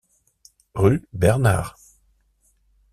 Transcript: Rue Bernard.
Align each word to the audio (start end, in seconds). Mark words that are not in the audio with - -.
Rue 0.73 1.05
Bernard. 1.13 1.77